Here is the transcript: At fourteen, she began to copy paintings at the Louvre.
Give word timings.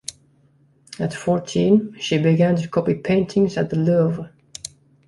At 0.97 1.13
fourteen, 1.13 1.95
she 1.99 2.17
began 2.17 2.55
to 2.55 2.67
copy 2.67 2.95
paintings 2.95 3.55
at 3.55 3.69
the 3.69 3.75
Louvre. 3.77 4.31